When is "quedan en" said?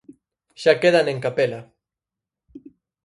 0.81-1.19